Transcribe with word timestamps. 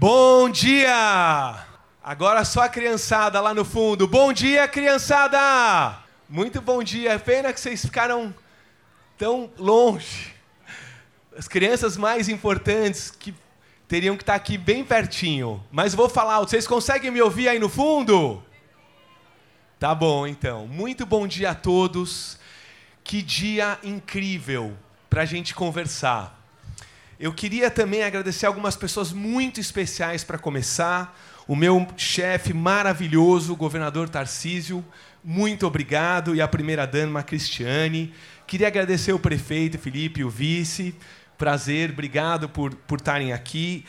Bom 0.00 0.48
dia! 0.48 1.66
Agora 2.02 2.42
só 2.42 2.62
a 2.62 2.70
criançada 2.70 3.38
lá 3.38 3.52
no 3.52 3.66
fundo. 3.66 4.08
Bom 4.08 4.32
dia, 4.32 4.66
criançada! 4.66 5.98
Muito 6.26 6.58
bom 6.62 6.82
dia. 6.82 7.18
Pena 7.18 7.52
que 7.52 7.60
vocês 7.60 7.84
ficaram 7.84 8.34
tão 9.18 9.50
longe. 9.58 10.34
As 11.36 11.46
crianças 11.46 11.98
mais 11.98 12.30
importantes 12.30 13.10
que 13.10 13.34
teriam 13.86 14.16
que 14.16 14.22
estar 14.22 14.36
aqui 14.36 14.56
bem 14.56 14.82
pertinho. 14.82 15.62
Mas 15.70 15.94
vou 15.94 16.08
falar, 16.08 16.38
vocês 16.38 16.66
conseguem 16.66 17.10
me 17.10 17.20
ouvir 17.20 17.48
aí 17.50 17.58
no 17.58 17.68
fundo? 17.68 18.42
Tá 19.78 19.94
bom, 19.94 20.26
então. 20.26 20.66
Muito 20.66 21.04
bom 21.04 21.26
dia 21.26 21.50
a 21.50 21.54
todos. 21.54 22.38
Que 23.04 23.20
dia 23.20 23.78
incrível 23.84 24.74
para 25.10 25.20
a 25.20 25.26
gente 25.26 25.54
conversar. 25.54 26.39
Eu 27.20 27.34
queria 27.34 27.70
também 27.70 28.02
agradecer 28.02 28.46
algumas 28.46 28.76
pessoas 28.76 29.12
muito 29.12 29.60
especiais 29.60 30.24
para 30.24 30.38
começar. 30.38 31.14
O 31.46 31.54
meu 31.54 31.86
chefe 31.94 32.54
maravilhoso, 32.54 33.52
o 33.52 33.56
governador 33.56 34.08
Tarcísio, 34.08 34.82
muito 35.22 35.66
obrigado. 35.66 36.34
E 36.34 36.40
a 36.40 36.48
primeira 36.48 36.86
dama, 36.86 37.22
Cristiane. 37.22 38.14
Queria 38.46 38.68
agradecer 38.68 39.12
o 39.12 39.18
prefeito 39.18 39.78
Felipe 39.78 40.24
o 40.24 40.30
vice. 40.30 40.94
Prazer, 41.36 41.90
obrigado 41.90 42.48
por, 42.48 42.74
por 42.74 42.98
estarem 42.98 43.34
aqui. 43.34 43.84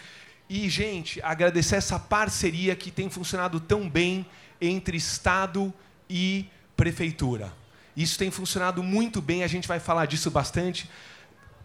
E, 0.49 0.67
gente, 0.67 1.21
agradecer 1.21 1.77
essa 1.77 1.97
parceria 1.97 2.75
que 2.75 2.91
tem 2.91 3.09
funcionado 3.09 3.61
tão 3.61 3.89
bem 3.89 4.25
entre 4.59 4.97
Estado 4.97 5.73
e 6.09 6.47
Prefeitura. 6.75 7.53
Isso 7.95 8.19
tem 8.19 8.29
funcionado 8.29 8.83
muito 8.83 9.21
bem, 9.21 9.41
a 9.41 9.47
gente 9.47 9.69
vai 9.69 9.79
falar 9.79 10.05
disso 10.05 10.29
bastante. 10.29 10.89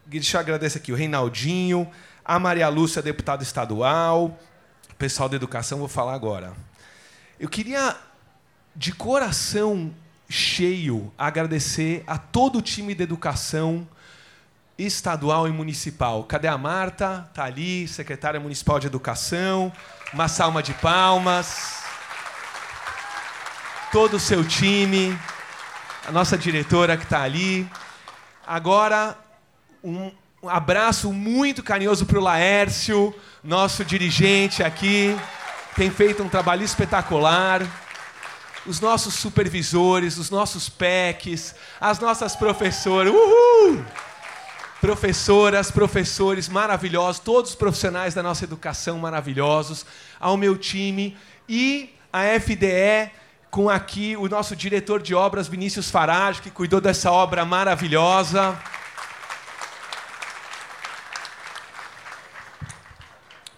Deixa 0.08 0.36
eu 0.36 0.40
agradecer 0.40 0.78
aqui 0.78 0.92
o 0.92 0.94
Reinaldinho, 0.94 1.90
a 2.24 2.38
Maria 2.38 2.68
Lúcia, 2.68 3.02
deputada 3.02 3.42
estadual, 3.42 4.38
o 4.88 4.94
pessoal 4.94 5.28
da 5.28 5.34
educação, 5.34 5.80
vou 5.80 5.88
falar 5.88 6.14
agora. 6.14 6.54
Eu 7.40 7.48
queria, 7.48 7.96
de 8.76 8.92
coração 8.92 9.92
cheio, 10.28 11.12
agradecer 11.18 12.04
a 12.06 12.18
todo 12.18 12.60
o 12.60 12.62
time 12.62 12.94
de 12.94 13.02
educação 13.02 13.84
estadual 14.78 15.48
e 15.48 15.50
municipal. 15.50 16.22
Cadê 16.22 16.46
a 16.46 16.56
Marta? 16.56 17.26
Está 17.28 17.42
ali, 17.42 17.88
secretária 17.88 18.38
municipal 18.38 18.78
de 18.78 18.86
educação. 18.86 19.72
Uma 20.12 20.28
salma 20.28 20.62
de 20.62 20.72
palmas. 20.74 21.82
Todo 23.90 24.18
o 24.18 24.20
seu 24.20 24.46
time, 24.46 25.18
a 26.06 26.12
nossa 26.12 26.38
diretora 26.38 26.96
que 26.96 27.02
está 27.02 27.22
ali. 27.22 27.68
Agora, 28.46 29.25
um, 29.86 30.48
abraço 30.48 31.12
muito 31.12 31.62
carinhoso 31.62 32.06
para 32.06 32.18
o 32.18 32.22
Laércio, 32.22 33.14
nosso 33.42 33.84
dirigente 33.84 34.62
aqui, 34.62 35.16
tem 35.76 35.90
feito 35.90 36.22
um 36.22 36.28
trabalho 36.28 36.64
espetacular. 36.64 37.62
Os 38.66 38.80
nossos 38.80 39.14
supervisores, 39.14 40.18
os 40.18 40.28
nossos 40.28 40.68
PECs, 40.68 41.54
as 41.80 42.00
nossas 42.00 42.34
professoras. 42.34 43.12
Uhul! 43.12 43.84
Professoras, 44.80 45.70
professores 45.70 46.48
maravilhosos, 46.48 47.20
todos 47.20 47.50
os 47.50 47.56
profissionais 47.56 48.12
da 48.12 48.24
nossa 48.24 48.42
educação 48.42 48.98
maravilhosos, 48.98 49.86
ao 50.18 50.36
meu 50.36 50.56
time 50.56 51.16
e 51.48 51.94
a 52.12 52.24
FDE 52.40 53.12
com 53.52 53.70
aqui 53.70 54.16
o 54.16 54.28
nosso 54.28 54.56
diretor 54.56 55.00
de 55.00 55.14
obras, 55.14 55.46
Vinícius 55.46 55.88
Farage, 55.88 56.42
que 56.42 56.50
cuidou 56.50 56.80
dessa 56.80 57.12
obra 57.12 57.44
maravilhosa. 57.44 58.58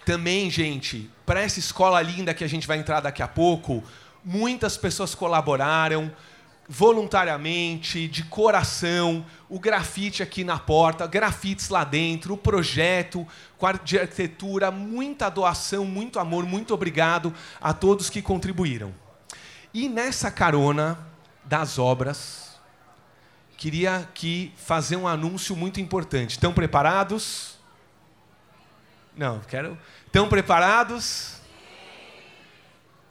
Também, 0.08 0.48
gente, 0.48 1.10
para 1.26 1.42
essa 1.42 1.58
escola 1.58 2.00
linda 2.00 2.32
que 2.32 2.42
a 2.42 2.48
gente 2.48 2.66
vai 2.66 2.78
entrar 2.78 3.00
daqui 3.00 3.22
a 3.22 3.28
pouco, 3.28 3.84
muitas 4.24 4.74
pessoas 4.74 5.14
colaboraram 5.14 6.10
voluntariamente, 6.66 8.08
de 8.08 8.24
coração, 8.24 9.22
o 9.50 9.60
grafite 9.60 10.22
aqui 10.22 10.44
na 10.44 10.58
porta, 10.58 11.06
grafites 11.06 11.68
lá 11.68 11.84
dentro, 11.84 12.32
o 12.32 12.38
projeto 12.38 13.26
de 13.84 13.98
arquitetura, 13.98 14.70
muita 14.70 15.28
doação, 15.28 15.84
muito 15.84 16.18
amor, 16.18 16.46
muito 16.46 16.72
obrigado 16.72 17.34
a 17.60 17.74
todos 17.74 18.08
que 18.08 18.22
contribuíram. 18.22 18.94
E 19.74 19.90
nessa 19.90 20.30
carona 20.30 20.98
das 21.44 21.78
obras, 21.78 22.58
queria 23.58 23.96
aqui 23.96 24.54
fazer 24.56 24.96
um 24.96 25.06
anúncio 25.06 25.54
muito 25.54 25.82
importante. 25.82 26.30
Estão 26.30 26.54
preparados? 26.54 27.57
Não, 29.18 29.40
quero. 29.40 29.76
Estão 30.06 30.28
preparados? 30.28 31.38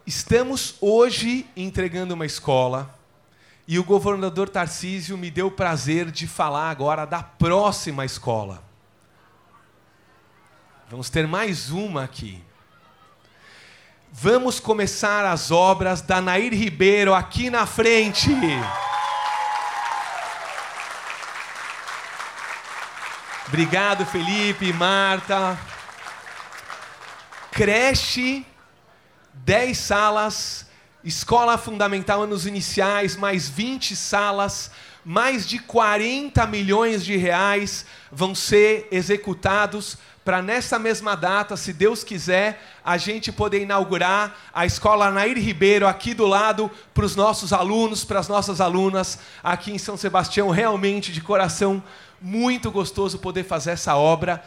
Estamos 0.06 0.76
hoje 0.80 1.46
entregando 1.54 2.14
uma 2.14 2.26
escola 2.26 2.98
e 3.68 3.78
o 3.78 3.84
governador 3.84 4.48
Tarcísio 4.48 5.18
me 5.18 5.30
deu 5.30 5.48
o 5.48 5.52
prazer 5.52 6.10
de 6.10 6.26
falar 6.26 6.70
agora 6.70 7.04
da 7.04 7.22
próxima 7.22 8.06
escola. 8.06 8.64
Vamos 10.90 11.10
ter 11.10 11.28
mais 11.28 11.72
uma 11.72 12.06
aqui. 12.06 12.42
Vamos 14.10 14.62
começar 14.62 15.26
as 15.26 15.52
obras 15.52 16.00
da 16.00 16.22
Nair 16.22 16.54
Ribeiro 16.54 17.14
aqui 17.14 17.50
na 17.50 17.66
frente. 17.66 18.32
Obrigado, 23.50 24.06
Felipe, 24.06 24.72
Marta. 24.72 25.76
Creche, 27.58 28.46
10 29.34 29.76
salas, 29.76 30.68
escola 31.04 31.58
fundamental 31.58 32.22
anos 32.22 32.46
iniciais, 32.46 33.16
mais 33.16 33.50
20 33.50 33.96
salas, 33.96 34.70
mais 35.04 35.48
de 35.48 35.58
40 35.58 36.46
milhões 36.46 37.04
de 37.04 37.18
reais 37.18 37.84
vão 38.12 38.36
ser 38.36 38.88
executados 38.92 39.98
para 40.24 40.40
nessa 40.40 40.78
mesma 40.78 41.16
data, 41.16 41.58
se 41.58 41.74
Deus 41.74 42.04
quiser, 42.04 42.62
a 42.86 42.96
gente 42.98 43.32
poder 43.32 43.62
inaugurar 43.62 44.38
a 44.54 44.64
escola 44.66 45.10
Nair 45.10 45.40
Ribeiro 45.40 45.88
aqui 45.88 46.14
do 46.14 46.28
lado 46.28 46.70
para 46.94 47.06
os 47.06 47.16
nossos 47.16 47.52
alunos, 47.52 48.06
para 48.06 48.20
as 48.20 48.28
nossas 48.28 48.62
alunas 48.62 49.18
aqui 49.42 49.72
em 49.72 49.80
São 49.80 49.98
Sebastião, 49.98 50.52
realmente 50.52 51.12
de 51.12 51.22
coração 51.22 51.82
muito 52.22 52.70
gostoso 52.72 53.20
poder 53.20 53.44
fazer 53.44 53.72
essa 53.72 53.96
obra 53.96 54.44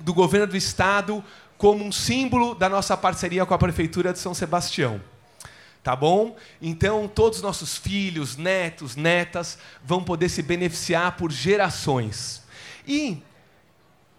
do 0.00 0.14
governo 0.14 0.46
do 0.46 0.56
estado 0.56 1.22
como 1.58 1.84
um 1.84 1.90
símbolo 1.90 2.54
da 2.54 2.68
nossa 2.68 2.96
parceria 2.96 3.44
com 3.44 3.52
a 3.52 3.58
Prefeitura 3.58 4.12
de 4.12 4.20
São 4.20 4.32
Sebastião. 4.32 5.00
Tá 5.82 5.96
bom? 5.96 6.36
Então, 6.62 7.08
todos 7.08 7.38
os 7.38 7.42
nossos 7.42 7.76
filhos, 7.76 8.36
netos, 8.36 8.94
netas 8.94 9.58
vão 9.84 10.02
poder 10.02 10.28
se 10.28 10.40
beneficiar 10.40 11.16
por 11.16 11.32
gerações. 11.32 12.42
E 12.86 13.22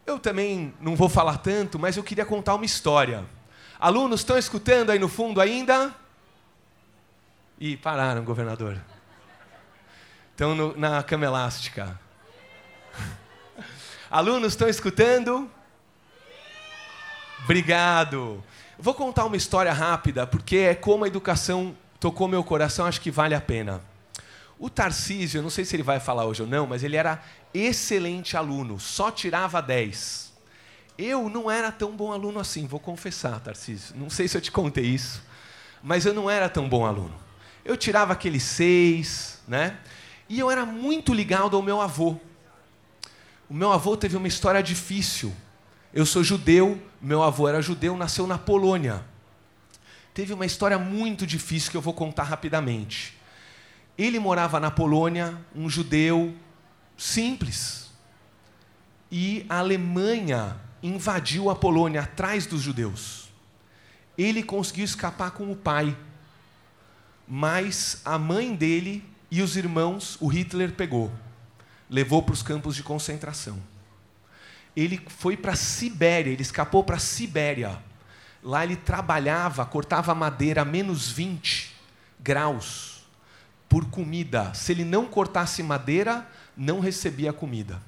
eu 0.05 0.19
também 0.19 0.73
não 0.81 0.95
vou 0.95 1.07
falar 1.07 1.37
tanto, 1.37 1.79
mas 1.79 1.95
eu 1.95 2.03
queria 2.03 2.25
contar 2.25 2.55
uma 2.55 2.65
história. 2.65 3.25
Alunos, 3.79 4.19
estão 4.19 4.37
escutando 4.37 4.89
aí 4.89 4.99
no 4.99 5.07
fundo 5.07 5.39
ainda? 5.39 5.95
Ih, 7.59 7.77
pararam, 7.77 8.23
governador. 8.23 8.77
Estão 10.31 10.55
no, 10.55 10.77
na 10.77 11.03
cama 11.03 11.25
elástica. 11.25 11.99
Alunos, 14.09 14.53
estão 14.53 14.67
escutando? 14.67 15.49
Obrigado. 17.43 18.43
Vou 18.77 18.93
contar 18.93 19.25
uma 19.25 19.35
história 19.35 19.73
rápida, 19.73 20.25
porque 20.25 20.57
é 20.57 20.75
como 20.75 21.03
a 21.03 21.07
educação 21.07 21.75
tocou 21.99 22.27
meu 22.27 22.43
coração, 22.43 22.85
acho 22.85 23.01
que 23.01 23.11
vale 23.11 23.35
a 23.35 23.41
pena. 23.41 23.81
O 24.57 24.69
Tarcísio, 24.69 25.39
eu 25.39 25.43
não 25.43 25.49
sei 25.49 25.65
se 25.65 25.75
ele 25.75 25.83
vai 25.83 25.99
falar 25.99 26.25
hoje 26.25 26.41
ou 26.41 26.47
não, 26.47 26.67
mas 26.67 26.83
ele 26.83 26.95
era 26.95 27.21
excelente 27.53 28.37
aluno, 28.37 28.79
só 28.79 29.09
tirava 29.09 29.61
10. 29.61 30.33
Eu 30.97 31.29
não 31.29 31.49
era 31.49 31.71
tão 31.71 31.95
bom 31.95 32.11
aluno 32.11 32.39
assim, 32.39 32.67
vou 32.67 32.79
confessar, 32.79 33.39
Tarcísio. 33.39 33.95
Não 33.97 34.09
sei 34.09 34.27
se 34.27 34.37
eu 34.37 34.41
te 34.41 34.51
contei 34.51 34.85
isso, 34.85 35.23
mas 35.81 36.05
eu 36.05 36.13
não 36.13 36.29
era 36.29 36.49
tão 36.49 36.67
bom 36.67 36.85
aluno. 36.85 37.15
Eu 37.63 37.77
tirava 37.77 38.13
aquele 38.13 38.39
6, 38.39 39.43
né? 39.47 39.77
E 40.27 40.39
eu 40.39 40.51
era 40.51 40.65
muito 40.65 41.13
ligado 41.13 41.55
ao 41.55 41.63
meu 41.63 41.79
avô. 41.79 42.17
O 43.49 43.53
meu 43.53 43.71
avô 43.71 43.95
teve 43.97 44.15
uma 44.15 44.27
história 44.27 44.61
difícil. 44.61 45.33
Eu 45.91 46.05
sou 46.05 46.23
judeu, 46.23 46.79
meu 47.01 47.23
avô 47.23 47.47
era 47.47 47.61
judeu, 47.61 47.97
nasceu 47.97 48.27
na 48.27 48.37
Polônia. 48.37 49.03
Teve 50.13 50.33
uma 50.33 50.45
história 50.45 50.77
muito 50.77 51.25
difícil 51.25 51.71
que 51.71 51.77
eu 51.77 51.81
vou 51.81 51.93
contar 51.93 52.23
rapidamente. 52.23 53.17
Ele 53.97 54.19
morava 54.19 54.59
na 54.59 54.69
Polônia, 54.69 55.35
um 55.55 55.67
judeu 55.67 56.35
simples. 56.95 57.89
E 59.11 59.45
a 59.49 59.57
Alemanha 59.57 60.57
invadiu 60.83 61.49
a 61.49 61.55
Polônia 61.55 62.01
atrás 62.01 62.45
dos 62.45 62.61
judeus. 62.61 63.27
Ele 64.15 64.43
conseguiu 64.43 64.85
escapar 64.85 65.31
com 65.31 65.51
o 65.51 65.55
pai. 65.55 65.97
Mas 67.27 68.01
a 68.05 68.17
mãe 68.19 68.55
dele 68.55 69.03
e 69.31 69.41
os 69.41 69.57
irmãos, 69.57 70.17
o 70.21 70.27
Hitler 70.27 70.73
pegou. 70.73 71.11
Levou 71.89 72.21
para 72.21 72.33
os 72.33 72.43
campos 72.43 72.75
de 72.75 72.83
concentração 72.83 73.59
ele 74.83 75.01
foi 75.07 75.35
para 75.35 75.55
Sibéria, 75.55 76.31
ele 76.31 76.41
escapou 76.41 76.83
para 76.83 76.99
Sibéria. 76.99 77.77
Lá 78.41 78.63
ele 78.63 78.75
trabalhava, 78.75 79.65
cortava 79.65 80.15
madeira 80.15 80.61
a 80.61 80.65
menos 80.65 81.09
20 81.09 81.75
graus 82.19 83.03
por 83.67 83.85
comida. 83.89 84.53
Se 84.53 84.71
ele 84.71 84.85
não 84.85 85.05
cortasse 85.05 85.61
madeira, 85.61 86.27
não 86.55 86.79
recebia 86.79 87.33
comida. 87.33 87.81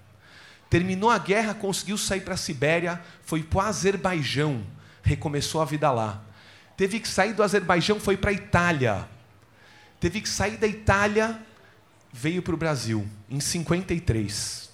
Terminou 0.69 1.09
a 1.09 1.17
guerra, 1.17 1.53
conseguiu 1.53 1.97
sair 1.97 2.21
para 2.21 2.37
Sibéria, 2.37 3.01
foi 3.23 3.43
para 3.43 3.57
o 3.57 3.61
Azerbaijão, 3.61 4.65
recomeçou 5.03 5.61
a 5.61 5.65
vida 5.65 5.91
lá. 5.91 6.21
Teve 6.77 6.99
que 6.99 7.07
sair 7.07 7.33
do 7.33 7.43
Azerbaijão, 7.43 7.99
foi 7.99 8.17
para 8.17 8.31
a 8.31 8.33
Itália. 8.33 9.07
Teve 9.99 10.21
que 10.21 10.29
sair 10.29 10.57
da 10.57 10.67
Itália, 10.67 11.39
veio 12.11 12.41
para 12.41 12.53
o 12.53 12.57
Brasil, 12.57 13.07
em 13.29 13.39
53. 13.39 14.70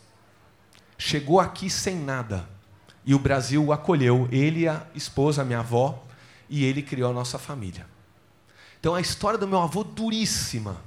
Chegou 0.97 1.39
aqui 1.39 1.69
sem 1.69 1.95
nada 1.95 2.47
e 3.07 3.15
o 3.15 3.19
Brasil 3.19 3.63
o 3.63 3.71
acolheu, 3.71 4.27
ele, 4.31 4.67
a 4.67 4.85
esposa, 4.93 5.41
a 5.41 5.45
minha 5.45 5.59
avó, 5.59 6.03
e 6.49 6.65
ele 6.65 6.81
criou 6.81 7.09
a 7.09 7.13
nossa 7.13 7.39
família. 7.39 7.87
Então 8.79 8.93
a 8.93 8.99
história 8.99 9.39
do 9.39 9.47
meu 9.47 9.61
avô 9.61 9.81
duríssima, 9.81 10.81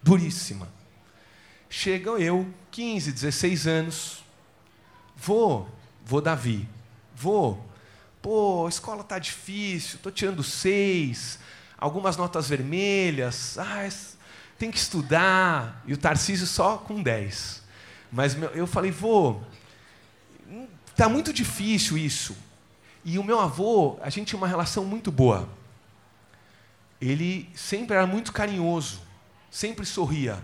duríssima. 0.00 0.68
Chega 1.68 2.10
eu, 2.10 2.48
15, 2.70 3.10
16 3.10 3.66
anos, 3.66 4.24
vou, 5.16 5.68
vou 6.06 6.20
Davi, 6.20 6.68
vou. 7.16 7.60
Pô, 8.22 8.66
a 8.66 8.68
escola 8.68 9.02
tá 9.02 9.18
difícil, 9.18 9.98
tô 10.00 10.12
tirando 10.12 10.44
seis, 10.44 11.40
algumas 11.76 12.16
notas 12.16 12.48
vermelhas, 12.48 13.58
ah, 13.58 13.88
tem 14.56 14.70
que 14.70 14.78
estudar. 14.78 15.82
E 15.86 15.92
o 15.92 15.98
Tarcísio 15.98 16.46
só 16.46 16.78
com 16.78 17.02
10. 17.02 17.63
Mas 18.14 18.36
eu 18.54 18.66
falei, 18.66 18.90
vou, 18.90 19.44
Está 20.94 21.08
muito 21.08 21.32
difícil 21.32 21.98
isso. 21.98 22.36
E 23.04 23.18
o 23.18 23.24
meu 23.24 23.40
avô, 23.40 23.98
a 24.00 24.08
gente 24.08 24.28
tinha 24.28 24.38
uma 24.38 24.46
relação 24.46 24.84
muito 24.84 25.10
boa. 25.10 25.48
Ele 27.00 27.50
sempre 27.52 27.96
era 27.96 28.06
muito 28.06 28.32
carinhoso, 28.32 29.00
sempre 29.50 29.84
sorria, 29.84 30.42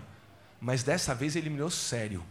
mas 0.59 0.83
dessa 0.83 1.15
vez 1.15 1.37
ele 1.37 1.49
me 1.49 1.55
deu 1.55 1.71
sério. 1.71 2.21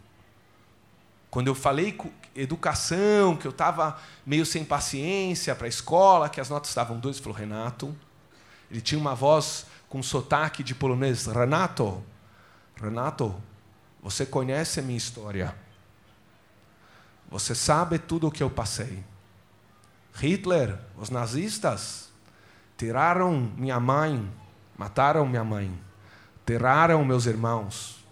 Quando 1.31 1.46
eu 1.46 1.54
falei 1.54 1.98
educação, 2.36 3.36
que 3.36 3.46
eu 3.46 3.50
estava 3.50 3.98
meio 4.26 4.44
sem 4.44 4.64
paciência 4.64 5.54
para 5.54 5.66
a 5.66 5.69
escola, 5.69 6.28
que 6.28 6.40
as 6.40 6.50
notas 6.50 6.69
estavam 6.69 7.00
dois, 7.00 7.16
ele 7.16 7.22
falou: 7.25 7.38
Renato. 7.38 7.96
Ele 8.70 8.81
tinha 8.81 9.00
uma 9.00 9.14
voz 9.14 9.66
com 9.88 10.02
sotaque 10.02 10.62
de 10.62 10.75
polonês: 10.75 11.26
Renato, 11.26 12.04
Renato, 12.76 13.34
você 14.02 14.25
conhece 14.25 14.81
a 14.81 14.82
minha 14.82 14.97
história. 14.97 15.55
Você 17.31 17.55
sabe 17.55 17.99
tudo 17.99 18.26
o 18.26 18.31
que 18.31 18.43
eu 18.43 18.50
passei. 18.50 19.05
Hitler, 20.14 20.76
os 20.97 21.11
nazistas, 21.11 22.11
tiraram 22.76 23.52
minha 23.56 23.79
mãe, 23.79 24.29
mataram 24.76 25.26
minha 25.26 25.44
mãe, 25.44 25.73
tiraram 26.44 27.05
meus 27.05 27.26
irmãos. 27.26 28.05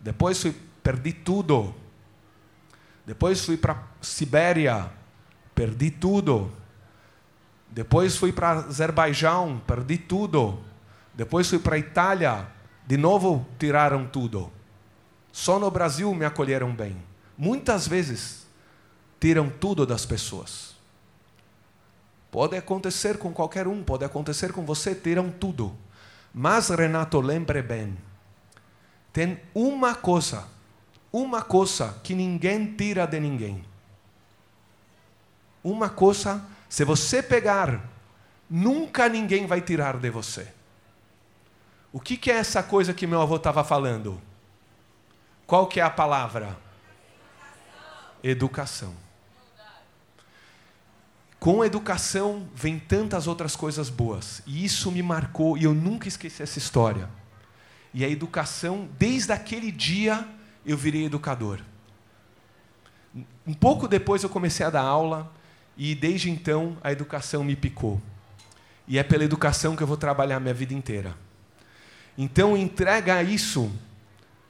Depois 0.00 0.40
fui, 0.40 0.54
perdi 0.82 1.12
tudo. 1.12 1.74
Depois 3.04 3.44
fui 3.44 3.56
para 3.56 3.82
Sibéria, 4.00 4.90
perdi 5.54 5.90
tudo. 5.90 6.50
Depois 7.68 8.16
fui 8.16 8.32
para 8.32 8.52
Azerbaijão, 8.52 9.60
perdi 9.66 9.98
tudo. 9.98 10.62
Depois 11.12 11.48
fui 11.48 11.58
para 11.58 11.76
Itália, 11.76 12.46
de 12.86 12.96
novo 12.96 13.46
tiraram 13.58 14.06
tudo. 14.06 14.50
Só 15.34 15.58
no 15.58 15.68
Brasil 15.68 16.14
me 16.14 16.24
acolheram 16.24 16.72
bem 16.72 16.96
muitas 17.36 17.86
vezes 17.86 18.46
tiram 19.20 19.50
tudo 19.50 19.86
das 19.86 20.06
pessoas. 20.06 20.74
Pode 22.30 22.56
acontecer 22.56 23.18
com 23.18 23.32
qualquer 23.32 23.68
um, 23.68 23.82
pode 23.82 24.04
acontecer 24.04 24.52
com 24.52 24.64
você, 24.64 24.94
tiram 24.94 25.30
tudo. 25.30 25.76
Mas, 26.32 26.68
Renato, 26.68 27.20
lembre 27.20 27.62
bem: 27.62 27.96
tem 29.12 29.40
uma 29.54 29.94
coisa, 29.94 30.44
uma 31.12 31.42
coisa 31.42 31.94
que 32.02 32.14
ninguém 32.14 32.74
tira 32.74 33.06
de 33.06 33.20
ninguém. 33.20 33.64
Uma 35.62 35.88
coisa, 35.88 36.44
se 36.68 36.84
você 36.84 37.22
pegar, 37.22 37.88
nunca 38.50 39.08
ninguém 39.08 39.46
vai 39.46 39.60
tirar 39.60 39.96
de 39.96 40.10
você. 40.10 40.48
O 41.92 42.00
que, 42.00 42.16
que 42.16 42.30
é 42.30 42.36
essa 42.36 42.62
coisa 42.62 42.92
que 42.92 43.06
meu 43.06 43.20
avô 43.20 43.36
estava 43.36 43.62
falando? 43.62 44.20
Qual 45.54 45.68
que 45.68 45.78
é 45.78 45.84
a 45.84 45.88
palavra? 45.88 46.58
educação. 48.24 48.92
Com 51.38 51.64
educação 51.64 52.48
vem 52.52 52.76
tantas 52.76 53.28
outras 53.28 53.54
coisas 53.54 53.88
boas. 53.88 54.42
E 54.48 54.64
isso 54.64 54.90
me 54.90 55.00
marcou 55.00 55.56
e 55.56 55.62
eu 55.62 55.72
nunca 55.72 56.08
esqueci 56.08 56.42
essa 56.42 56.58
história. 56.58 57.08
E 57.92 58.04
a 58.04 58.08
educação, 58.08 58.88
desde 58.98 59.32
aquele 59.32 59.70
dia, 59.70 60.26
eu 60.66 60.76
virei 60.76 61.04
educador. 61.04 61.60
Um 63.46 63.54
pouco 63.54 63.86
depois 63.86 64.24
eu 64.24 64.28
comecei 64.28 64.66
a 64.66 64.70
dar 64.70 64.82
aula 64.82 65.32
e 65.76 65.94
desde 65.94 66.28
então 66.28 66.76
a 66.82 66.90
educação 66.90 67.44
me 67.44 67.54
picou. 67.54 68.02
E 68.88 68.98
é 68.98 69.04
pela 69.04 69.22
educação 69.22 69.76
que 69.76 69.84
eu 69.84 69.86
vou 69.86 69.96
trabalhar 69.96 70.38
a 70.38 70.40
minha 70.40 70.52
vida 70.52 70.74
inteira. 70.74 71.16
Então 72.18 72.56
entrega 72.56 73.22
isso 73.22 73.72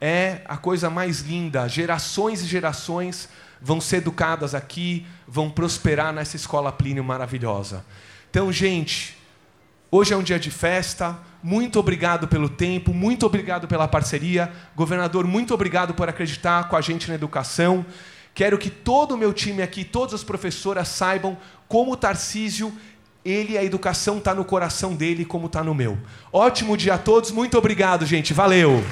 é 0.07 0.43
a 0.45 0.59
coisa 0.59 0.91
mais 0.91 1.21
linda. 1.21 1.67
Gerações 1.67 2.43
e 2.43 2.47
gerações 2.47 3.27
vão 3.59 3.81
ser 3.81 3.97
educadas 3.97 4.55
aqui, 4.55 5.07
vão 5.27 5.49
prosperar 5.49 6.13
nessa 6.13 6.37
escola 6.37 6.71
Plínio 6.71 7.03
maravilhosa. 7.03 7.83
Então, 8.29 8.53
gente, 8.53 9.17
hoje 9.91 10.13
é 10.13 10.17
um 10.17 10.23
dia 10.23 10.39
de 10.39 10.51
festa. 10.51 11.19
Muito 11.43 11.81
obrigado 11.81 12.29
pelo 12.29 12.51
tempo, 12.51 12.93
muito 12.93 13.25
obrigado 13.25 13.67
pela 13.67 13.89
parceria. 13.89 14.53
Governador, 14.77 15.27
muito 15.27 15.55
obrigado 15.55 15.95
por 15.95 16.07
acreditar 16.07 16.69
com 16.69 16.77
a 16.77 16.83
gente 16.83 17.09
na 17.09 17.15
educação. 17.15 17.87
Quero 18.35 18.59
que 18.59 18.69
todo 18.69 19.13
o 19.13 19.17
meu 19.17 19.33
time 19.33 19.63
aqui, 19.63 19.85
todas 19.85 20.13
as 20.13 20.23
professoras 20.23 20.89
saibam 20.89 21.39
como 21.67 21.93
o 21.93 21.97
Tarcísio, 21.97 22.71
ele, 23.25 23.57
a 23.57 23.65
educação 23.65 24.19
está 24.19 24.35
no 24.35 24.45
coração 24.45 24.95
dele, 24.95 25.25
como 25.25 25.47
está 25.47 25.65
no 25.65 25.75
meu. 25.75 25.97
Ótimo 26.31 26.77
dia 26.77 26.95
a 26.95 26.99
todos, 26.99 27.31
muito 27.31 27.57
obrigado, 27.57 28.05
gente. 28.05 28.35
Valeu! 28.35 28.85